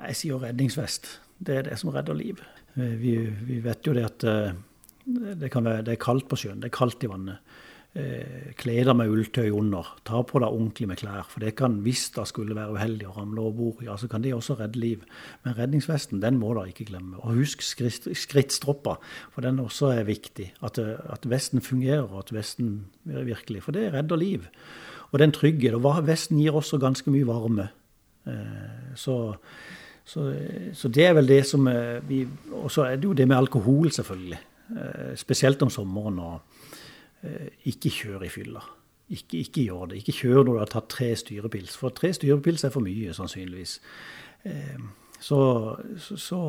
[0.00, 1.18] Jeg sier redningsvest.
[1.44, 2.40] Det er det som redder liv.
[2.76, 3.16] Eh, vi,
[3.48, 6.62] vi vet jo det at det, være, det er kaldt på sjøen.
[6.62, 7.54] Det er kaldt i vannet
[7.98, 9.92] eh, kle deg med ulltøy under.
[10.06, 11.26] Ta på deg ordentlig med klær.
[11.30, 14.24] For det kan, hvis det skulle være uheldig å ramle over bord, ja, så kan
[14.24, 15.04] det også redde liv.
[15.46, 17.20] Men redningsvesten, den må dere ikke glemme.
[17.22, 18.98] Og husk skritt, skrittstroppa,
[19.34, 20.50] for den også er viktig.
[20.64, 24.50] At, at, vesten fungerer, og at vesten virkelig For det redder liv.
[25.12, 25.78] Og den trygghet.
[25.78, 27.70] Og vesten gir også ganske mye varme.
[28.26, 29.36] Eh, så
[30.04, 30.26] så,
[30.76, 33.36] så, det er vel det som eh, vi Og så er det jo det med
[33.36, 34.38] alkohol, selvfølgelig.
[34.76, 36.18] Eh, spesielt om sommeren.
[36.18, 36.40] og
[37.24, 38.60] Eh, ikke kjør i fylla.
[39.08, 39.96] Ikke, ikke, gjør det.
[39.96, 43.78] Ikke kjør når du har tatt tre styrepils, for tre styrepils er for mye, sannsynligvis.
[44.44, 44.80] Eh,
[45.20, 45.38] så,
[45.96, 46.40] så, så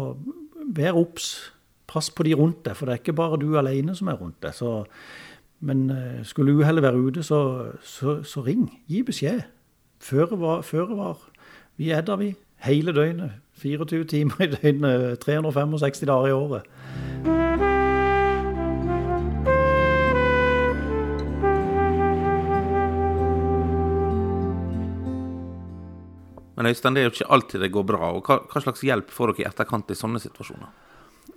[0.75, 1.51] vær obs.
[1.87, 4.41] Pass på de rundt deg, for det er ikke bare du alene som er rundt
[4.43, 4.55] deg.
[4.57, 4.71] Så,
[5.63, 7.69] men eh, skulle uhellet være ute, så,
[8.43, 8.67] ring.
[8.91, 9.45] Gi beskjed.
[10.03, 11.21] Føre var, føre var.
[11.77, 12.33] Vi er der, vi.
[12.65, 13.44] Hele døgnet.
[13.61, 15.19] 24 timer i døgnet.
[15.23, 16.63] 365 dager i året.
[26.55, 28.11] Men Øystein, det er jo ikke alltid det går bra.
[28.15, 30.71] og Hva, hva slags hjelp får dere i etterkant i sånne situasjoner?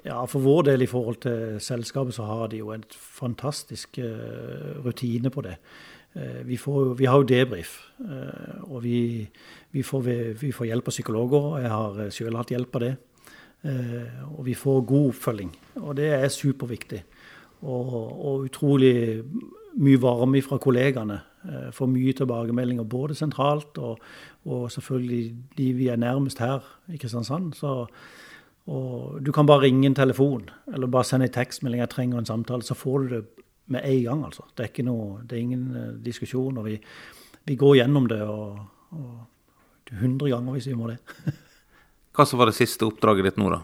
[0.07, 4.79] Ja, For vår del i forhold til selskapet så har de jo en fantastisk uh,
[4.85, 5.59] rutine på det.
[6.19, 9.29] Uh, vi, får, vi, har jo debrief, uh, og vi,
[9.71, 10.09] vi, får,
[10.41, 11.47] vi, får, hjelp av psykologer.
[11.53, 12.97] og Jeg har selv hatt hjelp av det.
[14.39, 15.49] og vi får god oppfølging,
[15.83, 17.01] og det er superviktig.
[17.63, 19.25] Og, og utrolig
[19.79, 21.19] mye varme fra kollegaene.
[21.49, 24.01] Eh, får mye tilbakemeldinger både sentralt og,
[24.45, 25.23] og, selvfølgelig
[25.59, 27.53] de vi er nærmest her i Kristiansand.
[27.55, 27.87] Så,
[28.67, 32.27] og du kan bare ringe en telefon eller bare sende en tekstmelding 'jeg trenger en
[32.27, 33.25] samtale', så får du det
[33.73, 34.25] med en gang.
[34.29, 34.47] altså.
[34.55, 36.59] Det er, ikke noe, det er ingen uh, diskusjon.
[36.59, 36.79] og vi,
[37.49, 38.59] vi, går gjennom det og,
[38.97, 40.99] og 100 ganger hvis vi må det.
[42.17, 43.63] Hva så var det siste oppdraget ditt nå, da?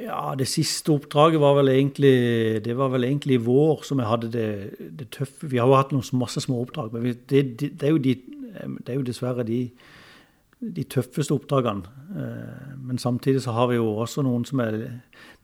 [0.00, 4.08] Ja, det siste oppdraget var vel egentlig det var vel egentlig i vår som jeg
[4.08, 4.46] hadde det,
[4.98, 5.50] det tøffe.
[5.52, 8.88] Vi har jo hatt noen masse små oppdrag, men vi, det, det, er de, det,
[8.88, 9.66] er jo dessverre de,
[10.62, 11.90] de tøffeste oppdragene.
[12.14, 14.78] Eh, men samtidig så har vi jo også noen som er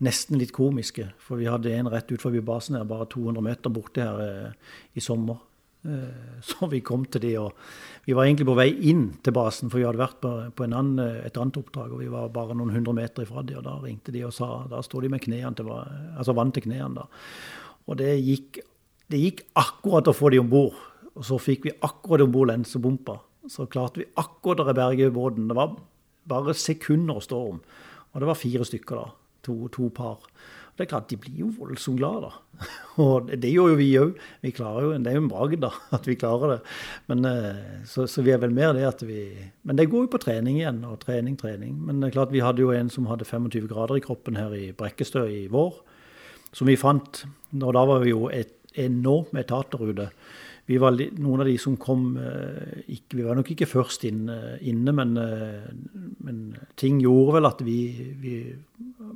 [0.04, 1.11] nesten litt komiske.
[1.22, 4.72] For vi hadde en rett ut forbi basen her, bare 200 meter borte her eh,
[4.94, 5.40] i sommer.
[5.88, 9.72] Eh, så vi kom til de, og vi var egentlig på vei inn til basen,
[9.72, 12.94] for vi hadde vært på, annen, et annet oppdrag, og vi var bare noen hundre
[12.98, 15.70] meter ifra de, og da ringte de og sa Da sto de med knærne til,
[15.70, 17.09] altså vann til knærne, da.
[17.88, 18.61] Og det gikk,
[19.09, 20.76] det gikk akkurat å få de om bord.
[21.18, 23.16] Og så fikk vi akkurat om bord lensebompa.
[23.48, 25.48] Så klarte vi akkurat å berge båten.
[25.48, 25.76] Det var
[26.28, 27.61] bare sekunder å stå om.
[28.12, 29.34] Og det var fire stykker, da.
[29.46, 30.24] To, to par.
[30.78, 32.66] Det er klart, De blir jo voldsomt glade, da.
[33.02, 34.12] Og det gjør jo vi òg.
[34.44, 36.58] Vi klarer jo, Det er jo en bragd da, at vi klarer det.
[37.11, 39.24] Men, eh, så, så, vi er vel mer det at vi
[39.66, 40.84] Men det går jo på trening igjen.
[40.87, 41.74] og trening, trening.
[41.82, 44.54] Men det er klart, vi hadde jo en som hadde 25 grader i kroppen her
[44.54, 45.80] i Brekkestø i vår,
[46.52, 47.24] som vi fant.
[47.58, 50.12] Og da var vi jo et enormt med etater ute
[50.68, 54.59] vi var noen av de som kom eh, ikke, Vi var nok ikke først inne,
[54.61, 55.70] inne men, eh,
[56.26, 56.42] men,
[56.76, 57.78] ting gjorde vel at vi,
[58.20, 58.35] vi,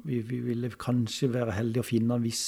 [0.09, 2.43] vi, vi, ville kanskje være heldige å finne en hvis,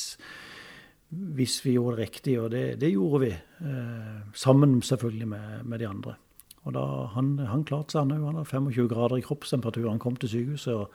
[1.10, 3.32] hvis vi gjorde det riktig, og det, det gjorde vi.
[3.68, 6.16] Eh, sammen selvfølgelig med, med, de andre.
[6.64, 8.24] Og da, han, han klarte seg, han òg.
[8.30, 9.90] Han har 25 grader i kroppstemperatur.
[9.90, 10.80] Han kom til sykehuset.
[10.80, 10.88] og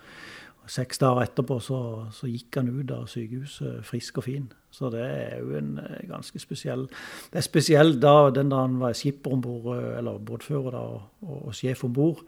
[0.69, 1.79] Seks dager etterpå så,
[2.13, 4.47] så, gikk han ut av sykehuset frisk og fin.
[4.69, 6.85] Så det er jo en eh, ganske spesiell
[7.31, 10.83] Det er spesielt da den da han var skipper om bord, eh, eller båtfører da,
[11.25, 12.21] og, og, sjef om bord.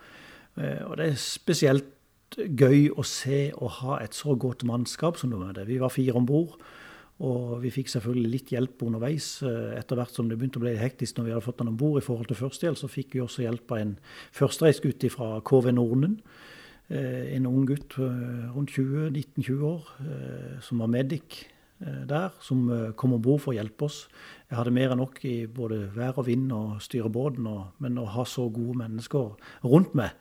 [0.57, 1.97] Eh, og det er spesielt
[2.31, 5.59] gøy å se og ha et så godt mannskap som det var.
[5.67, 6.55] Vi var fire om bord.
[7.21, 9.43] Og vi fikk selvfølgelig litt hjelp underveis.
[9.77, 11.99] Etter hvert som det begynte å bli hektisk når vi hadde fått han om bord
[11.99, 13.91] i forhold til førstehjelp, så fikk vi også hjelp av en
[14.33, 16.15] førstereisgutt fra KV Norden.
[16.91, 21.37] Eh, en ung gutt rundt 20-19-20 år eh, som var medic
[21.79, 22.65] eh, der, som
[22.99, 24.01] kom om bord for å hjelpe oss.
[24.49, 27.47] Jeg hadde mer enn nok i både vær og vind og styre båten,
[27.79, 30.17] men å ha så gode mennesker rundt meg,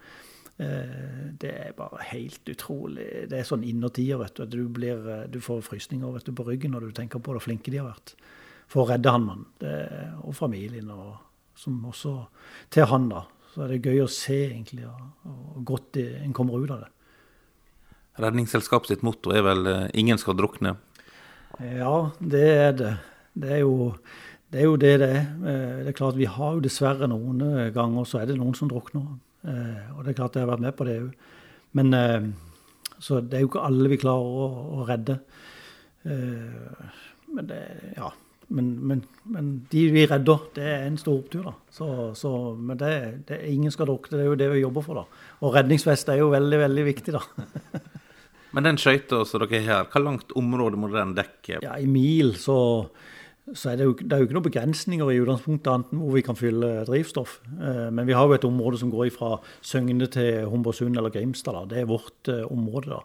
[0.61, 3.06] det er bare helt utrolig.
[3.33, 4.42] Det er sånn innertier, vet du.
[4.44, 7.72] Du, blir, du får frysninger vet du, på ryggen når du tenker på hvor flinke
[7.72, 8.12] de har vært.
[8.68, 9.46] for å redde han mannen.
[10.20, 11.16] og familien, og
[11.56, 12.12] som også
[12.76, 13.09] til han.
[13.09, 13.24] da.
[13.50, 16.90] Så er det gøy å se egentlig og godt en kommer ut av det.
[18.20, 20.76] Redningsselskapet sitt motto er vel 'ingen skal drukne'?
[21.60, 22.98] Ja, det er det.
[23.34, 23.96] Det er jo
[24.50, 25.26] det er jo det det er.
[25.84, 29.18] Det er klart Vi har jo dessverre noen ganger så er det noen som drukner.
[29.96, 31.12] Og det er klart jeg har vært med på det òg.
[31.72, 32.34] Men
[32.98, 34.46] så det er jo ikke alle vi klarer å,
[34.80, 35.20] å redde.
[36.04, 37.62] Men det,
[37.96, 38.10] ja.
[38.50, 41.44] Men, men, men, de vi redder, det er en stor opptur.
[41.46, 41.52] da.
[41.70, 41.86] Så,
[42.18, 42.90] så, men det,
[43.28, 45.02] det, ingen skal drukne, det er jo det vi jobber for.
[45.02, 45.22] da.
[45.46, 47.22] Og redningsvest er jo veldig, veldig viktig, da.
[48.56, 51.62] men den skøyta som dere har hvor langt område må den dekke?
[51.62, 52.58] Ja, I mil så
[53.56, 56.22] så er det, jo, det er jo ikke noen begrensninger i utgangspunktet annet hvor vi
[56.22, 57.38] kan fylle drivstoff.
[57.56, 61.56] Eh, men vi har jo et område som går fra Søgne til Homborsund eller Grimstad.
[61.56, 61.64] Da.
[61.72, 62.94] Det er vårt eh, område.
[62.94, 63.00] da.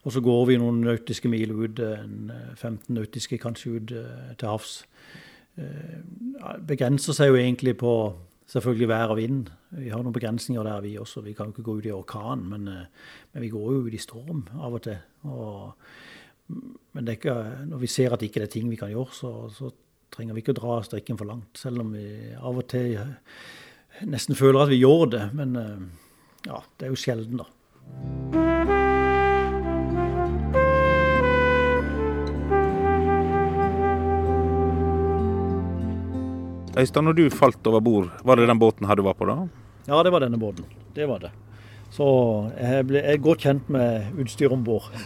[0.00, 3.92] Og så går vi noen nautiske mil ut, 15 eh, nautiske kanskje ut
[4.40, 4.80] til havs.
[6.66, 7.92] Begrenser seg jo egentlig på
[8.50, 9.50] selvfølgelig vær og vind.
[9.76, 11.20] Vi har noen begrensninger der, vi også.
[11.26, 14.00] Vi kan jo ikke gå ut i orkan, men, men vi går jo ut i
[14.00, 15.02] storm av og til.
[15.28, 15.76] Og
[16.92, 17.34] men ikke,
[17.70, 19.70] når vi ser at ikke det er ting vi kan gjøre, så, så
[20.10, 21.60] trenger vi ikke å dra strikken for langt.
[21.60, 22.98] Selv om vi av og til
[24.10, 25.24] nesten føler at vi gjør det.
[25.36, 25.88] Men eh,
[26.50, 28.39] ja, det er jo sjelden, da.
[36.78, 39.48] Øystein, når du falt over bord, var det den båten her du var på da?
[39.88, 40.64] Ja, det var denne båten.
[40.94, 41.30] Det var det.
[41.90, 42.06] Så
[42.54, 44.86] jeg, ble, jeg er godt kjent med utstyr om bord.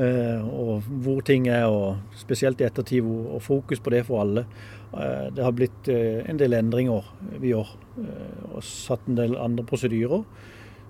[0.00, 4.46] Eh, og hvor ting er, og spesielt i ettertid, og fokus på det for alle.
[4.94, 7.06] Eh, det har blitt eh, en del endringer
[7.42, 7.74] vi gjør,
[8.54, 10.24] og satt en del andre prosedyrer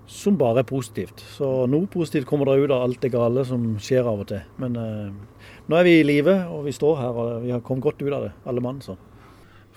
[0.07, 1.21] som bare er positivt.
[1.35, 4.41] Så noe positivt kommer det ut av alt det gale som skjer av og til.
[4.61, 8.03] Men nå er vi i live, og vi står her, og vi har kommet godt
[8.03, 8.81] ut av det, alle mann.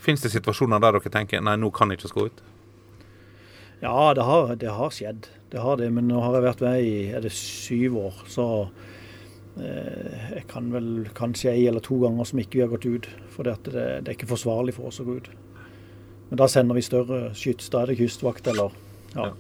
[0.04, 2.42] Fins det situasjoner der dere tenker nei, nå kan jeg ikke gå ut?
[3.84, 5.28] Ja, det har, det har, skjedd.
[5.52, 5.90] Det har det.
[5.92, 8.46] Men nå har jeg vært med i er det syv år, så
[9.60, 13.08] eh, jeg kan vel kanskje ei eller to ganger som ikke vi har gått ut.
[13.34, 15.32] For det, det, er ikke forsvarlig for oss å gå ut.
[16.30, 17.68] Men da sender vi større skyts.
[17.72, 18.72] Da er det kystvakt eller
[19.14, 19.28] ja.
[19.28, 19.32] ja.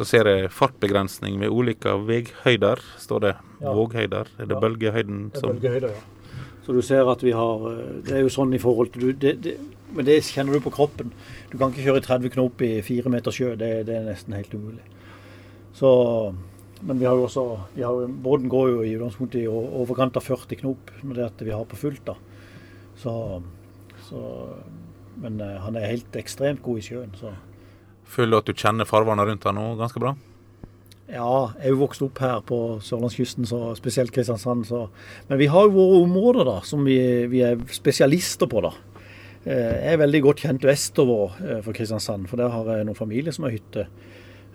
[0.00, 3.34] Så ser jeg fartbegrensning ved ulike veihøyder, står det.
[3.60, 3.74] Ja.
[3.76, 4.30] Våghøyder.
[4.40, 4.62] Er det ja.
[4.62, 6.19] bølgehøyden som Det er bølgehøyder, ja.
[6.70, 9.32] Så du ser at vi har eh, Det er jo sånn i forhold til det,
[9.42, 9.56] det,
[9.90, 11.10] Men det kjenner du på kroppen.
[11.50, 13.56] Du kan ikke kjøre 30 knop i fire meter sjø.
[13.58, 14.84] Det, det, er nesten helt umulig.
[15.74, 15.90] Så,
[16.86, 20.60] men vi har jo også har, Båten går jo i utgangspunktet i overkant av 40
[20.62, 22.04] knop med det at vi har på fullt.
[22.06, 22.14] da.
[23.02, 23.16] Så,
[24.06, 24.22] så,
[25.18, 27.18] men uh, han er helt ekstremt god i sjøen.
[27.18, 27.34] så.
[28.06, 30.14] Føler du at du kjenner farvannet rundt deg nå ganske bra?
[31.10, 34.62] Ja, jeg er jo vokst opp her på sørlandskysten, så spesielt Kristiansand.
[34.68, 34.84] Så.
[35.26, 37.00] Men vi har jo våre områder da, som vi,
[37.32, 38.62] vi er spesialister på.
[38.62, 38.70] da.
[39.40, 42.98] Jeg eh, er veldig godt kjent vestover eh, for Kristiansand, for der har jeg noen
[42.98, 43.86] familier som har hytte.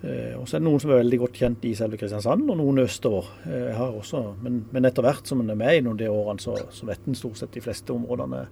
[0.06, 2.60] Eh, og så er det noen som er veldig godt kjent i selve Kristiansand, og
[2.62, 3.32] noen østover.
[3.50, 6.12] Jeg har også, men, men etter hvert som en er med i noen av de
[6.14, 8.46] årene, så, så vet en stort sett de fleste områdene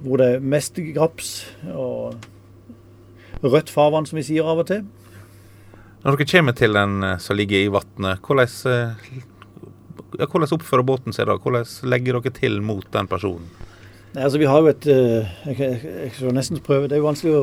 [0.00, 2.14] hvor det er mest graps og
[3.42, 4.86] rødt farvann, som vi sier av og til.
[6.06, 8.92] Når dere kommer til den som ligger i vannet, hvordan,
[10.14, 11.34] hvordan oppfører båten seg da?
[11.34, 13.48] Hvordan legger dere til mot den personen?
[14.14, 17.32] Nei, altså Vi har jo et eh, jeg skal nesten prøve, Det er jo vanskelig
[17.34, 17.40] å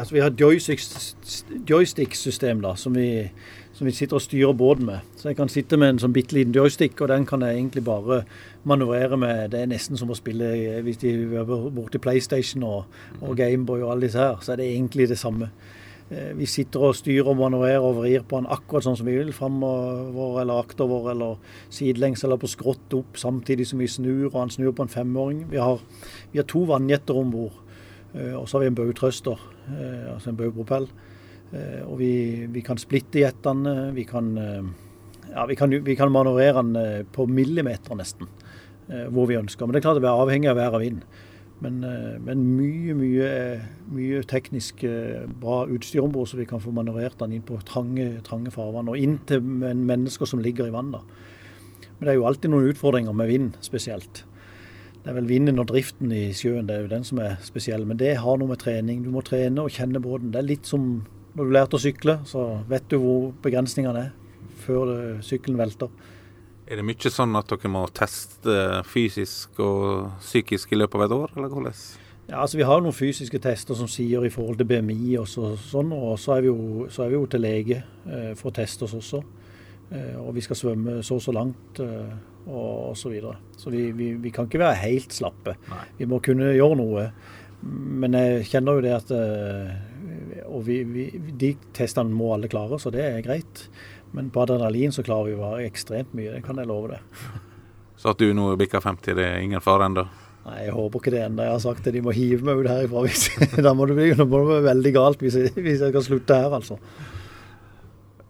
[0.00, 3.28] altså Vi har et joystick-system da, som vi,
[3.76, 5.04] som vi, sitter og styrer båten med.
[5.20, 7.84] Så jeg kan sitte med en sånn bitte liten joystick, og den kan jeg egentlig
[7.84, 8.22] bare
[8.64, 9.52] manøvrere med.
[9.52, 12.88] Det er nesten som å spille hvis de er borti PlayStation og,
[13.20, 14.40] og Gameboy og alle disse her.
[14.40, 15.52] Så er det egentlig det samme.
[16.10, 19.14] Eh, vi sitter og styrer og manøvrerer og vrir på den akkurat sånn som vi
[19.14, 19.30] vil.
[19.34, 21.38] Framover eller aktover eller
[21.70, 24.26] sidelengs eller på skrått opp samtidig som vi snur.
[24.32, 25.44] Og han snur på en femåring.
[25.52, 25.78] Vi har,
[26.32, 27.62] vi har to vannjetter om bord.
[28.14, 30.90] Eh, og så har vi en bautrøster, eh, altså en baugpropell.
[31.50, 33.88] Og vi, vi, kan splitte jettene.
[33.90, 34.28] Vi kan,
[35.32, 38.28] ja, vi kan, vi kan manøvrere den på millimeter nesten,
[39.10, 39.66] hvor vi ønsker.
[39.66, 41.00] Men det er klart det er avhengig av vær og vind.
[41.60, 43.30] Men, eh, men, mye, mye,
[43.92, 47.58] mye teknisk eh, bra utstyr om bord, så vi kan få manøvrert den inn på
[47.68, 48.88] trange, trange farvann.
[48.88, 51.04] Og inn til mennesker som ligger i vannet.
[51.98, 54.24] Men det er jo alltid noen utfordringer med vind spesielt.
[55.00, 57.84] Det er vel vinden og driften i sjøen det er jo den som er spesiell.
[57.88, 59.04] Men det har noe med trening.
[59.04, 60.32] Du må trene og kjenne båten.
[60.32, 61.04] Det er litt som
[61.36, 65.92] når du lærte å sykle, så vet du hvor begrensningene er før sykkelen velter.
[66.70, 68.52] Er det mye sånn at dere må teste
[68.86, 71.80] fysisk og psykisk i løpet av et år, eller hvordan?
[72.28, 75.56] Ja, altså Vi har noen fysiske tester som sier i forhold til BMI og så,
[75.58, 78.86] sånn, og så er, jo, så er, vi jo, til lege eh, for å teste
[78.86, 79.22] oss også.
[79.90, 81.82] Eh, og vi skal svømme så og så langt.
[81.82, 82.14] Eh,
[82.46, 83.02] og osv.
[83.02, 83.36] Så, videre.
[83.58, 85.58] så vi, vi, vi, kan ikke være helt slappe.
[85.68, 85.84] Nei.
[85.98, 87.08] Vi må kunne gjøre noe.
[87.60, 91.02] Men jeg kjenner jo det at eh, Og vi, vi,
[91.36, 93.66] de testene må alle klare, så det er greit.
[94.16, 97.00] Men på adrenalin så klarer vi å være ekstremt mye, det kan jeg love det.
[98.00, 100.06] Så at du nå bikker 50, det er ingen fare ennå?
[100.46, 101.44] Nei, jeg håper ikke det ennå.
[101.44, 103.04] Jeg har sagt at de må hive meg ut herifra.
[103.06, 103.28] Hvis,
[103.60, 106.56] da må det bli, det være veldig galt hvis jeg, hvis jeg kan slutte her,
[106.56, 106.80] altså.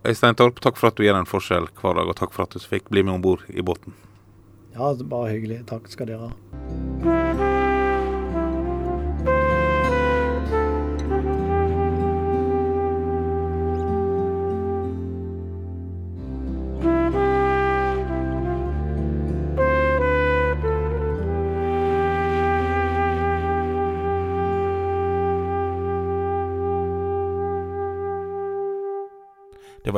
[0.01, 2.57] Øystein Torp, takk for at du gjør en forskjell hver dag, og takk for at
[2.57, 3.95] du fikk bli med om bord i båten.
[4.75, 5.63] Ja, bare hyggelig.
[5.71, 7.20] Takk skal dere ha.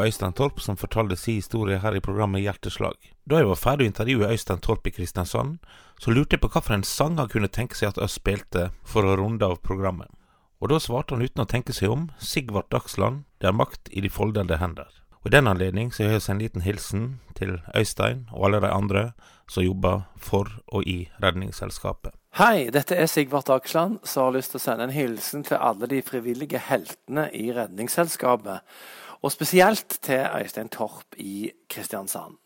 [0.07, 2.96] Øystein Torp som fortalte sin historie her i programmet Hjerteslag.
[3.24, 5.59] Da jeg var ferdig å intervjue Øystein Torp i Kristiansand,
[6.00, 9.16] så lurte jeg på hvilken sang han kunne tenke seg at oss spilte for å
[9.20, 10.11] runde av programmet.
[10.62, 14.03] Og da svarte han uten å tenke seg om, Sigvart Dagsland, det er makt i
[14.03, 14.90] de foldede hender.
[15.22, 17.05] Og I den anledning så har vi en liten hilsen
[17.38, 19.05] til Øystein og alle de andre
[19.50, 22.14] som jobber for og i Redningsselskapet.
[22.38, 25.86] Hei, dette er Sigvart Dagsland, som har lyst til å sende en hilsen til alle
[25.90, 28.62] de frivillige heltene i Redningsselskapet
[29.23, 32.37] og spesielt til Øystein Torp i Kristiansand.